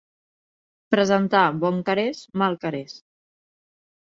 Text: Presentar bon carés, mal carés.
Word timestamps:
Presentar 0.95 1.41
bon 1.65 1.77
carés, 1.91 2.23
mal 2.45 2.59
carés. 2.65 2.97